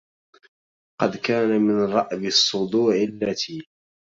قد 1.01 1.17
كان 1.17 1.61
من 1.61 1.93
رأب 1.93 2.23
الصدوع 2.25 2.95
التي 2.95 3.65